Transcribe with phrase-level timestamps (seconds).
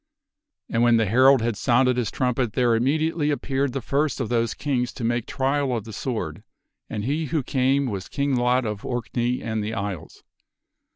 [0.67, 4.29] And when the herald had sounded his trumpet there immediately ap peared the first of
[4.29, 6.41] those kings to make trial of the sword,
[6.89, 10.23] and he who came was King Lot of Orkney and the Isles.